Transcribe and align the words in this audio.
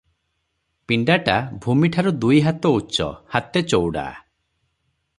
ପିଣ୍ଡାଟା 0.91 1.35
ଭୂମିଠାରୁ 1.65 2.15
ଦୁଇହାତ 2.25 2.73
ଉଚ୍ଚ, 2.79 3.11
ହାତେ 3.37 3.67
ଚଉଡ଼ା। 3.75 4.11